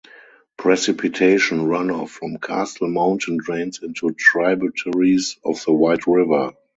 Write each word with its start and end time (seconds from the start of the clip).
Precipitation 0.57 1.59
runoff 1.59 2.09
from 2.09 2.37
Castle 2.39 2.87
Mountain 2.89 3.37
drains 3.37 3.81
into 3.83 4.09
tributaries 4.17 5.37
of 5.45 5.63
the 5.63 5.73
White 5.73 6.07
River. 6.07 6.53